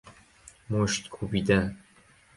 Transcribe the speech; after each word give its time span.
مشت 0.69 1.09
کوبیدن 1.09 1.77